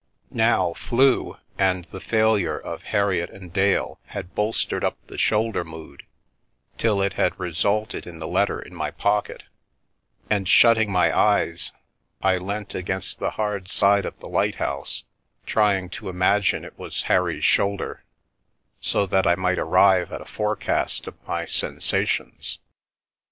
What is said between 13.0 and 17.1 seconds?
the hard side of the lighthouse, trying to imagine it was